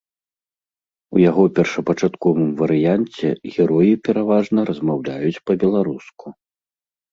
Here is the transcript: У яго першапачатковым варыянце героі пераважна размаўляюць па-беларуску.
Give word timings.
У 1.17 1.19
яго 1.29 1.43
першапачатковым 1.59 2.49
варыянце 2.63 3.27
героі 3.57 3.93
пераважна 4.09 4.59
размаўляюць 4.73 5.37
па-беларуску. 5.51 6.37